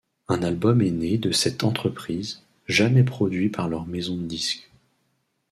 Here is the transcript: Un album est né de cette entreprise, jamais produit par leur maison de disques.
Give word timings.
Un 0.29 0.41
album 0.41 0.81
est 0.81 0.89
né 0.89 1.19
de 1.19 1.31
cette 1.31 1.63
entreprise, 1.63 2.41
jamais 2.65 3.03
produit 3.03 3.49
par 3.49 3.69
leur 3.69 3.85
maison 3.85 4.17
de 4.17 4.23
disques. 4.23 4.71